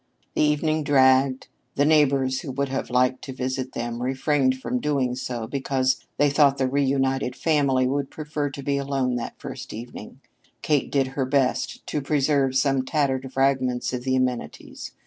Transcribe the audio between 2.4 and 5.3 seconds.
who would have liked to visit them refrained from doing